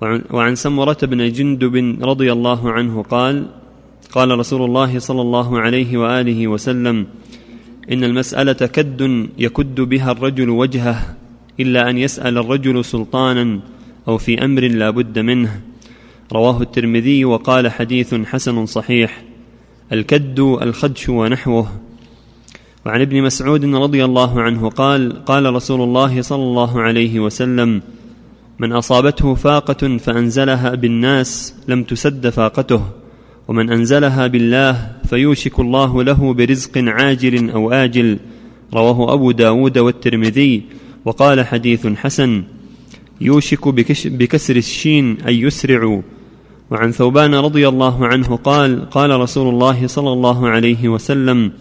وعن, 0.00 0.54
سمرة 0.54 0.96
بن 1.02 1.32
جندب 1.32 1.76
رضي 2.02 2.32
الله 2.32 2.72
عنه 2.72 3.02
قال 3.02 3.46
قال 4.12 4.38
رسول 4.38 4.62
الله 4.64 4.98
صلى 4.98 5.20
الله 5.20 5.60
عليه 5.60 5.96
وآله 5.98 6.48
وسلم 6.48 7.06
إن 7.92 8.04
المسألة 8.04 8.52
كد 8.52 9.28
يكد 9.38 9.80
بها 9.80 10.12
الرجل 10.12 10.50
وجهه 10.50 11.16
إلا 11.60 11.90
أن 11.90 11.98
يسأل 11.98 12.38
الرجل 12.38 12.84
سلطانا 12.84 13.60
أو 14.08 14.18
في 14.18 14.44
أمر 14.44 14.62
لا 14.62 14.90
بد 14.90 15.18
منه. 15.18 15.60
رواه 16.32 16.62
الترمذي 16.62 17.24
وقال 17.24 17.68
حديث 17.68 18.14
حسن 18.14 18.66
صحيح 18.66 19.24
الكد 19.92 20.40
الخدش 20.40 21.08
ونحوه. 21.08 21.68
وعن 22.86 23.00
ابن 23.00 23.22
مسعود 23.22 23.64
رضي 23.64 24.04
الله 24.04 24.40
عنه 24.40 24.68
قال 24.68 25.24
قال 25.24 25.54
رسول 25.54 25.80
الله 25.80 26.22
صلى 26.22 26.42
الله 26.42 26.80
عليه 26.80 27.20
وسلم 27.20 27.82
من 28.60 28.72
أصابته 28.72 29.34
فاقة 29.34 29.96
فأنزلها 29.96 30.74
بالناس 30.74 31.54
لم 31.68 31.82
تسد 31.82 32.28
فاقته 32.28 32.82
ومن 33.48 33.70
أنزلها 33.70 34.26
بالله 34.26 34.90
فيوشك 35.08 35.60
الله 35.60 36.02
له 36.02 36.34
برزق 36.34 36.78
عاجل 36.78 37.50
أو 37.50 37.72
آجل. 37.72 38.18
رواه 38.74 39.14
أبو 39.14 39.30
داود 39.30 39.78
والترمذي 39.78 40.62
وقال 41.04 41.46
حديث 41.46 41.86
حسن 41.86 42.44
يوشك 43.20 43.68
بكسر 44.06 44.56
الشين 44.56 45.16
أن 45.20 45.34
يسرع 45.34 46.02
وعن 46.70 46.92
ثوبان 46.92 47.34
رضي 47.34 47.68
الله 47.68 48.06
عنه 48.06 48.36
قال 48.36 48.90
قال 48.90 49.20
رسول 49.20 49.54
الله 49.54 49.86
صلى 49.86 50.12
الله 50.12 50.48
عليه 50.48 50.88
وسلم 50.88 51.52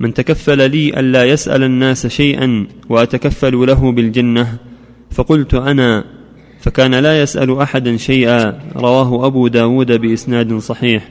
من 0.00 0.14
تكفل 0.14 0.70
لي 0.70 1.00
ألا 1.00 1.24
يسأل 1.24 1.62
الناس 1.62 2.06
شيئا 2.06 2.66
وأتكفل 2.88 3.66
له 3.66 3.92
بالجنة 3.92 4.58
فقلت 5.10 5.54
أنا 5.54 6.04
فكان 6.62 6.94
لا 6.94 7.22
يسأل 7.22 7.58
أحدا 7.58 7.96
شيئا. 7.96 8.58
رواه 8.76 9.26
أبو 9.26 9.48
داود 9.48 9.92
بإسناد 9.92 10.58
صحيح. 10.58 11.08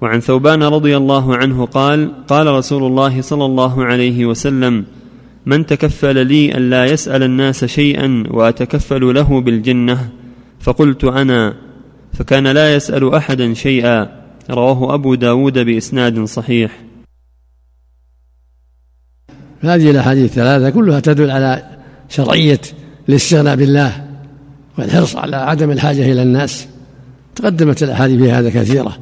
وعن 0.00 0.20
ثوبان 0.20 0.62
رضي 0.62 0.96
الله 0.96 1.36
عنه 1.36 1.66
قال 1.66 2.26
قال 2.26 2.46
رسول 2.46 2.82
الله 2.82 3.20
صلى 3.20 3.44
الله 3.44 3.84
عليه 3.84 4.26
وسلم 4.26 4.84
من 5.46 5.66
تكفل 5.66 6.26
لي 6.26 6.56
ألا 6.56 6.84
يسأل 6.86 7.22
الناس 7.22 7.64
شيئا 7.64 8.24
وأتكفل 8.30 9.14
له 9.14 9.40
بالجنة 9.40 10.08
فقلت 10.60 11.04
أنا. 11.04 11.54
فكان 12.12 12.46
لا 12.46 12.74
يسأل 12.74 13.14
أحدا 13.14 13.54
شيئا. 13.54 14.08
رواه 14.50 14.94
أبو 14.94 15.14
داود 15.14 15.58
بإسناد 15.58 16.24
صحيح. 16.24 16.80
هذه 19.60 19.90
الأحاديث 19.90 20.24
الثلاثة 20.24 20.70
كلها 20.70 21.00
تدل 21.00 21.30
على 21.30 21.78
شرعية 22.08 22.60
الاستغناء 23.08 23.56
بالله. 23.56 24.07
والحرص 24.78 25.16
على 25.16 25.36
عدم 25.36 25.70
الحاجة 25.70 26.12
إلى 26.12 26.22
الناس. 26.22 26.66
تقدمت 27.34 27.82
الأحاديث 27.82 28.22
في 28.22 28.32
هذا 28.32 28.50
كثيرة. 28.50 28.96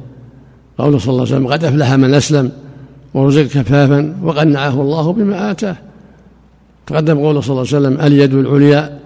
قوله 0.77 0.97
صلى 0.97 1.09
الله 1.09 1.25
عليه 1.25 1.35
وسلم 1.35 1.47
قد 1.47 1.63
أفلح 1.63 1.93
من 1.93 2.13
أسلم 2.13 2.51
ورزق 3.13 3.41
كفافا 3.41 4.17
وقنعه 4.23 4.81
الله 4.81 5.13
بما 5.13 5.51
آتاه. 5.51 5.75
تقدم 6.87 7.17
قوله 7.17 7.41
صلى 7.41 7.49
الله 7.49 7.67
عليه 7.73 7.87
وسلم 7.87 8.05
اليد 8.05 8.33
العليا 8.33 8.99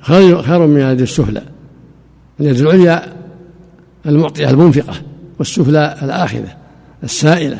خير, 0.00 0.42
خير 0.42 0.66
من 0.66 0.82
اليد 0.82 1.00
السفلى. 1.00 1.42
اليد 2.40 2.60
العليا 2.60 3.02
المعطية 4.06 4.50
المنفقة 4.50 4.94
والسفلى 5.38 5.96
الآخذة 6.02 6.52
السائلة. 7.04 7.58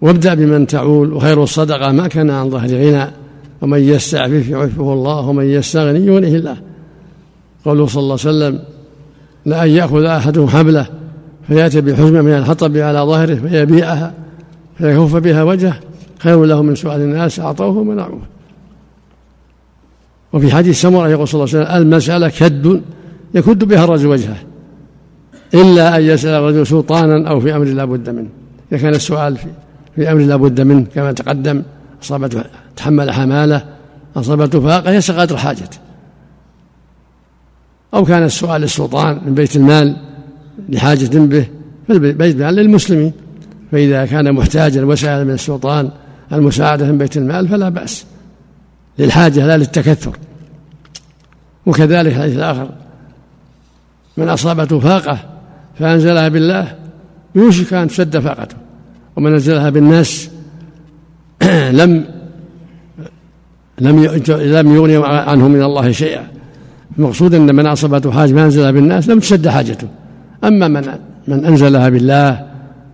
وابدأ 0.00 0.34
بمن 0.34 0.66
تعول 0.66 1.12
وخير 1.12 1.42
الصدقة 1.42 1.92
ما 1.92 2.08
كان 2.08 2.30
عن 2.30 2.50
ظهر 2.50 2.68
غنى 2.68 3.06
ومن 3.62 3.78
يستعفف 3.78 4.48
يعفه 4.48 4.92
الله 4.92 5.20
ومن 5.28 5.44
يستغني 5.44 6.06
يغنيه 6.06 6.36
الله. 6.36 6.56
قوله 7.64 7.86
صلى 7.86 8.00
الله 8.00 8.18
عليه 8.24 8.36
وسلم 8.36 8.60
لأن 9.46 9.68
يأخذ 9.68 10.04
أحدهم 10.04 10.48
حبلة 10.48 10.86
فيأتي 11.48 11.80
بحزمة 11.80 12.22
من 12.22 12.32
الحطب 12.32 12.76
على 12.76 12.98
ظهره 12.98 13.34
فيبيعها 13.34 14.14
فيكف 14.78 15.16
بها 15.16 15.42
وجهه 15.42 15.80
خير 16.18 16.44
له 16.44 16.62
من 16.62 16.74
سؤال 16.74 17.00
الناس 17.00 17.40
أعطوه 17.40 17.78
ومنعوه 17.78 18.20
وفي 20.32 20.54
حديث 20.54 20.80
سمرة 20.80 21.08
يقول 21.08 21.28
صلى 21.28 21.44
الله 21.44 21.56
عليه 21.56 21.64
وسلم 21.64 21.82
المسألة 21.82 22.28
كد 22.28 22.82
يكد 23.34 23.64
بها 23.64 23.84
الرجل 23.84 24.06
وجهه 24.06 24.36
إلا 25.54 25.96
أن 25.96 26.02
يسأل 26.02 26.30
الرجل 26.30 26.66
سلطانا 26.66 27.28
أو 27.28 27.40
في 27.40 27.56
أمر 27.56 27.64
لا 27.64 27.84
بد 27.84 28.10
منه. 28.10 28.28
إذا 28.72 28.80
كان 28.80 28.94
السؤال 28.94 29.36
في, 29.36 29.46
في 29.96 30.12
أمر 30.12 30.20
لا 30.20 30.36
بد 30.36 30.60
منه 30.60 30.86
كما 30.94 31.12
تقدم 31.12 31.62
أصابته 32.02 32.44
تحمل 32.76 33.10
حمالة 33.10 33.64
أصابته 34.16 34.60
فاقة 34.60 34.90
يسأل 34.90 35.20
قدر 35.20 35.36
حاجته. 35.36 35.78
أو 37.94 38.04
كان 38.04 38.22
السؤال 38.22 38.60
للسلطان 38.60 39.20
من 39.26 39.34
بيت 39.34 39.56
المال 39.56 39.96
لحاجة 40.68 41.18
به 41.18 41.46
فالبيت 41.88 42.34
المال 42.36 42.54
للمسلمين. 42.54 43.12
فإذا 43.72 44.06
كان 44.06 44.32
محتاجا 44.32 44.84
وسأل 44.84 45.24
من 45.24 45.34
السلطان 45.34 45.90
المساعدة 46.32 46.86
من 46.86 46.98
بيت 46.98 47.16
المال 47.16 47.48
فلا 47.48 47.68
بأس. 47.68 48.04
للحاجة 48.98 49.46
لا 49.46 49.56
للتكثر. 49.56 50.16
وكذلك 51.66 52.12
الحديث 52.12 52.36
الآخر. 52.36 52.68
من 54.16 54.28
أصابته 54.28 54.80
فاقة 54.80 55.18
فأنزلها 55.78 56.28
بالله 56.28 56.74
يوشك 57.34 57.72
أن 57.72 57.88
تسد 57.88 58.18
فاقته. 58.18 58.56
ومن 59.16 59.32
أنزلها 59.32 59.70
بالناس 59.70 60.30
لم 61.80 62.04
لم 63.78 64.04
لم 64.28 64.74
يغني 64.74 65.06
عنه 65.06 65.48
من 65.48 65.62
الله 65.62 65.90
شيئا. 65.90 66.33
المقصود 66.98 67.34
أن 67.34 67.54
من 67.54 67.66
أصابته 67.66 68.10
حاجة 68.10 68.32
ما 68.32 68.44
أنزلها 68.44 68.70
بالناس 68.70 69.08
لم 69.08 69.18
تسد 69.18 69.48
حاجته. 69.48 69.88
أما 70.44 70.68
من 70.68 70.82
من 71.28 71.44
أنزلها 71.44 71.88
بالله 71.88 72.46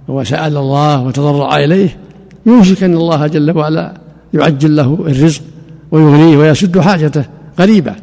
وسأل 0.08 0.56
الله 0.56 1.02
وتضرع 1.02 1.56
إليه 1.56 1.96
يوشك 2.46 2.82
ان 2.82 2.94
الله 2.94 3.26
جل 3.26 3.56
وعلا 3.56 3.94
يعجل 4.34 4.76
له 4.76 4.94
الرزق 5.06 5.42
ويغنيه 5.90 6.36
ويسد 6.36 6.78
حاجته 6.78 7.24
قريبة 7.58 7.94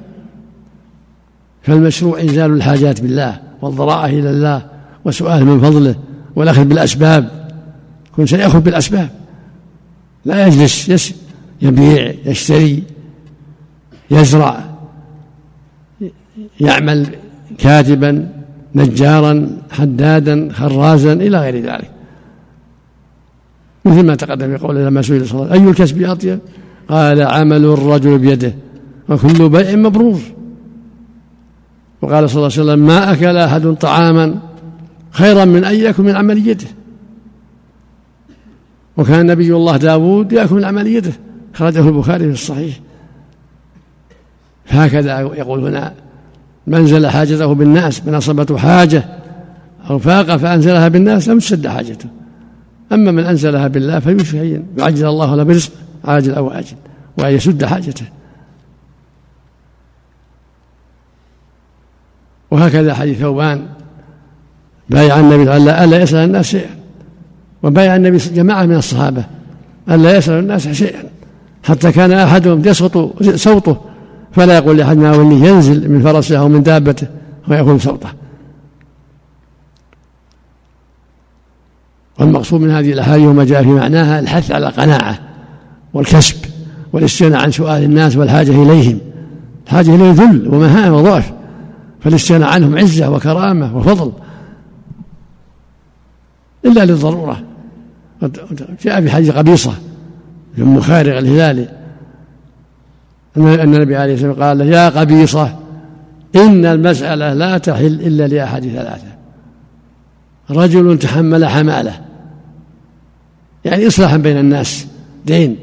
فالمشروع 1.64 2.22
إنزال 2.22 2.52
الحاجات 2.52 3.02
بالله 3.02 3.40
والضراعة 3.62 4.06
إلى 4.06 4.30
الله 4.30 4.66
وسؤال 5.06 5.46
من 5.46 5.60
فضله 5.60 5.96
والأخذ 6.36 6.66
بالأسباب. 6.66 7.50
كن 8.16 8.26
سيأخذ 8.26 8.60
بالأسباب. 8.60 9.10
لا 10.26 10.48
يجلس 10.48 11.14
يبيع 11.62 12.14
يشتري 12.26 12.84
يزرع. 14.12 14.77
يعمل 16.60 17.08
كاتبا 17.58 18.30
نجارا 18.76 19.58
حدادا 19.72 20.54
خرازا 20.54 21.14
إلى 21.14 21.40
غير 21.40 21.56
ذلك. 21.56 21.92
مثل 23.86 24.06
ما 24.06 24.16
تقدم 24.16 24.58
في 24.58 24.64
قوله 24.64 24.86
لما 24.86 25.02
سئل 25.02 25.28
صلى 25.28 25.42
الله 25.42 25.54
أي 25.54 25.70
الكسب 25.70 26.04
أطيب؟ 26.04 26.40
قال 26.90 27.22
عمل 27.22 27.66
الرجل 27.66 28.18
بيده 28.18 28.54
وكل 29.10 29.50
بيع 29.50 29.76
مبرور. 29.76 30.20
وقال 32.02 32.30
صلى 32.30 32.38
الله 32.38 32.52
عليه 32.58 32.72
وسلم 32.72 32.88
ما 32.88 33.12
أكل 33.14 33.38
أحد 33.38 33.74
طعاما 33.74 34.40
خيرا 35.12 35.46
من 35.46 35.64
أن 35.64 35.76
يأكل 35.76 36.04
من 36.04 36.16
عمل 36.16 36.48
يده 36.48 36.68
وكان 38.98 39.26
نبي 39.26 39.56
الله 39.56 39.78
داود 39.78 40.32
يأكل 40.32 40.56
من 40.56 40.66
عمل 40.66 40.88
يده 40.88 41.14
خرجه 41.54 41.90
البخاري 41.90 42.26
في 42.26 42.34
الصحيح. 42.34 42.80
هكذا 44.68 45.20
يقول 45.20 45.68
هنا 45.68 45.94
منزل 46.68 47.08
حاجته 47.08 47.54
بالناس 47.54 48.06
من 48.06 48.16
أصابته 48.16 48.58
حاجة 48.58 49.06
أو 49.90 50.00
فاقة 50.00 50.38
فأنزلها 50.38 50.88
بالناس 50.88 51.30
لم 51.30 51.40
تسد 51.40 51.68
حاجته. 51.68 52.10
أما 52.92 53.12
من 53.12 53.24
أنزلها 53.24 53.68
بالله 53.68 54.00
فيشهين 54.00 54.66
يعجل 54.78 55.06
الله 55.06 55.36
له 55.36 55.44
برزقه 55.44 55.74
عاجل 56.06 56.34
أو 56.34 56.52
آجل 56.52 56.76
وأن 57.18 57.34
يسد 57.34 57.66
حاجته. 57.66 58.06
وهكذا 62.52 62.94
حديث 62.94 63.20
ثوبان 63.20 63.62
بايع 64.90 65.20
النبي 65.20 65.58
ألا 65.58 65.84
ألا 65.84 66.02
يسأل 66.02 66.18
الناس 66.18 66.46
شيئا 66.46 66.78
وبايع 67.64 67.96
النبي 67.96 68.18
جماعة 68.18 68.66
من 68.66 68.76
الصحابة 68.76 69.26
ألا 69.90 70.18
يسأل 70.18 70.40
الناس 70.40 70.68
شيئا 70.68 71.04
حتى 71.64 71.92
كان 71.92 72.12
أحدهم 72.12 72.62
يسقط 72.66 73.24
صوته 73.24 73.78
فلا 74.32 74.58
يقول 74.58 74.78
لأحد 74.78 74.98
ما 74.98 75.16
ولي 75.16 75.48
ينزل 75.48 75.92
من 75.92 76.02
فرسه 76.02 76.40
أو 76.40 76.48
من 76.48 76.64
دابته 76.64 77.08
ويقول 77.48 77.82
صوته. 77.82 78.10
والمقصود 82.20 82.62
من 82.62 82.72
هذه 82.72 82.94
الأحاديث 82.94 83.28
وما 83.28 83.44
جاء 83.44 83.64
في 83.64 83.70
معناها 83.70 84.20
الحث 84.20 84.52
على 84.52 84.68
قناعة 84.68 85.20
والكسب 85.94 86.36
والاستغناء 86.94 87.42
عن 87.42 87.52
سؤال 87.52 87.84
الناس 87.84 88.16
والحاجة 88.16 88.64
إليهم. 88.64 89.00
الحاجة 89.66 89.96
إليه 89.96 90.12
ذل 90.12 90.48
ومهانة 90.48 90.98
وضعف 90.98 91.34
فالاستغناء 92.02 92.50
عنهم 92.50 92.78
عزة 92.78 93.10
وكرامة 93.10 93.78
وفضل. 93.78 94.12
إلا 96.66 96.86
للضرورة. 96.86 97.44
جاء 98.84 99.02
في 99.02 99.10
حديث 99.10 99.32
قبيصة 99.32 99.74
ابن 100.58 100.82
خارق 100.82 101.18
الهلالي 101.18 101.70
أن 103.38 103.76
النبي 103.76 103.96
عليه 103.96 104.14
الصلاة 104.14 104.30
والسلام 104.30 104.50
قال 104.50 104.58
له 104.58 104.66
يا 104.66 104.90
قبيصة 104.90 105.60
إن 106.36 106.66
المسألة 106.66 107.34
لا 107.34 107.58
تحل 107.58 107.86
إلا 107.86 108.28
لأحد 108.28 108.62
ثلاثة. 108.62 109.08
رجل 110.50 111.00
تحمل 111.00 111.46
حمالة. 111.46 112.02
يعني 113.66 113.88
إصلاحا 113.88 114.18
بين 114.18 114.38
الناس 114.38 114.88
دين 115.26 115.58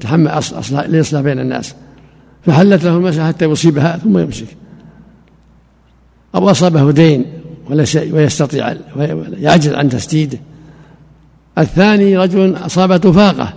تحمل 0.00 0.28
أصلاح 0.28 0.86
لإصلاح 0.86 1.22
بين 1.22 1.38
الناس. 1.38 1.74
فحلت 2.46 2.84
له 2.84 2.96
المسألة 2.96 3.26
حتى 3.26 3.44
يصيبها 3.44 3.98
ثم 3.98 4.18
يمسك. 4.18 4.56
أو 6.34 6.50
أصابه 6.50 6.92
دين 6.92 7.24
ويستطيع 8.12 8.74
ويعجز 8.96 9.72
عن 9.72 9.88
تسديده. 9.88 10.38
الثاني 11.58 12.16
رجل 12.18 12.56
أصابته 12.56 13.12
فاقة 13.12 13.52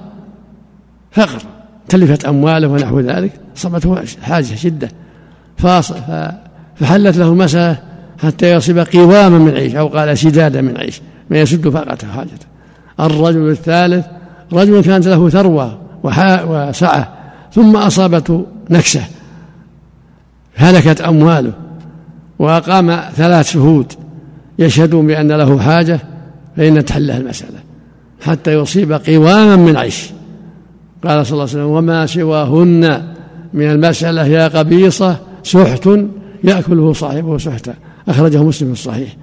فقر. 1.12 1.42
تلفت 1.90 2.26
أمواله 2.26 2.68
ونحو 2.68 3.00
ذلك 3.00 3.32
أصابته 3.58 4.04
حاجة 4.22 4.56
شدة. 4.56 4.90
فحلت 5.58 7.18
له 7.18 7.34
مسألة 7.34 7.78
حتى 8.24 8.52
يصيب 8.52 8.80
قواما 8.80 9.38
من 9.38 9.54
عيش 9.54 9.76
أو 9.76 9.88
قال 9.88 10.18
سدادا 10.18 10.62
من 10.62 10.78
عيش 10.78 11.02
ما 11.30 11.38
يسد 11.38 11.70
فاقته 11.70 12.08
حاجته. 12.08 12.46
الرجل 13.00 13.50
الثالث 13.50 14.06
رجل 14.54 14.82
كانت 14.82 15.08
له 15.08 15.30
ثروة 15.30 15.80
وسعة 16.04 17.14
ثم 17.54 17.76
أصابته 17.76 18.46
نكسة 18.70 19.02
هلكت 20.56 21.02
أمواله 21.02 21.54
وأقام 22.40 23.00
ثلاث 23.16 23.52
شهود 23.52 23.94
يشهدون 24.60 25.08
بأن 25.08 25.32
له 25.32 25.60
حاجة 25.60 26.00
فإن 26.58 26.86
تحله 26.86 27.18
المسألة 27.18 27.60
حتى 28.26 28.54
يصيب 28.54 28.94
قواما 28.94 29.56
من 29.56 29.78
عيش. 29.78 30.10
قال 31.08 31.26
صلى 31.26 31.34
الله 31.34 31.50
عليه 31.50 31.54
وسلم 31.54 31.66
وما 31.66 32.06
سواهن 32.06 33.14
من 33.54 33.72
المسألة 33.72 34.26
يا 34.28 34.48
قبيصة 34.48 35.18
سحت 35.44 35.90
يأكله 36.44 36.94
صاحبه 36.94 37.38
سحتا. 37.38 37.74
أخرجه 38.08 38.44
مسلم 38.44 38.74
في 38.74 38.80
الصحيح. 38.80 39.16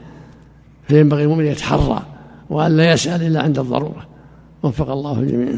فينبغي 0.89 1.23
المؤمن 1.23 1.47
يتحرى 1.47 2.03
وأن 2.51 2.77
لا 2.77 2.93
يسأل 2.93 3.23
إلا 3.23 3.43
عند 3.43 3.59
الضرورة. 3.59 4.07
وفق 4.63 4.91
الله 4.91 5.21
الجميع. 5.21 5.49